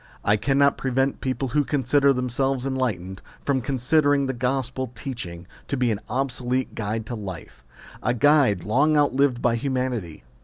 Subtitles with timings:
[0.25, 5.77] I cannot prevent people who consider them selves enlightened, from considering the gospel teaching to
[5.77, 7.63] be an obsolete guide to life
[8.01, 10.23] a guide long outlived by humanity.